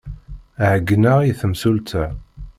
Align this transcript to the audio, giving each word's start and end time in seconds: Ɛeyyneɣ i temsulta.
Ɛeyyneɣ 0.69 1.19
i 1.21 1.31
temsulta. 1.39 2.05